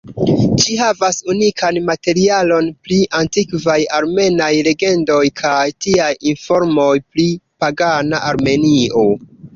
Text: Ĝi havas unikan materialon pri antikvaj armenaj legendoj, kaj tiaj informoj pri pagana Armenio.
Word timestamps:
Ĝi 0.61 0.75
havas 0.77 1.17
unikan 1.33 1.75
materialon 1.89 2.69
pri 2.87 2.97
antikvaj 3.19 3.77
armenaj 3.99 4.49
legendoj, 4.69 5.21
kaj 5.43 5.61
tiaj 5.87 6.11
informoj 6.33 6.91
pri 7.11 7.29
pagana 7.65 8.27
Armenio. 8.33 9.07